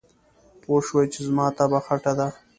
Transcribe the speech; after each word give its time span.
پوی 0.61 0.79
شو 0.87 0.99
چې 1.13 1.19
زما 1.27 1.45
طبعه 1.57 1.79
خټه 1.85 2.13
ده. 2.19 2.27